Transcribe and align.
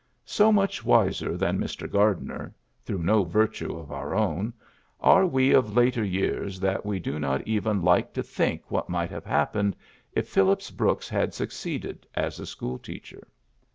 14' 0.25 0.25
PHILLIPS 0.25 0.31
BEOOKS 0.31 0.35
So 0.35 0.51
mucti 0.51 0.83
wiser 0.83 1.37
than 1.37 1.59
Mr. 1.59 1.87
Gardner 1.91 2.55
through 2.83 3.03
no 3.03 3.23
virtue 3.23 3.77
of 3.77 3.91
our 3.91 4.15
own 4.15 4.51
are 4.99 5.27
we 5.27 5.51
of 5.51 5.77
later 5.77 6.03
years 6.03 6.59
that 6.59 6.83
we 6.83 6.97
do 6.97 7.19
not 7.19 7.47
even 7.47 7.83
like 7.83 8.11
to 8.13 8.23
think 8.23 8.71
what 8.71 8.89
might 8.89 9.11
have 9.11 9.25
happened 9.25 9.75
if 10.13 10.27
Phillips 10.27 10.71
Brooks 10.71 11.07
had 11.07 11.35
succeeded 11.35 12.07
as 12.15 12.39
a 12.39 12.47
school 12.47 12.79
teacher. 12.79 13.27